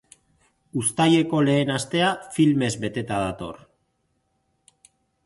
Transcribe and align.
Uztaileko 0.83 1.41
lehen 1.47 1.69
astea 1.73 2.07
filmez 2.37 2.71
beteta 2.87 3.21
dator. 3.27 3.61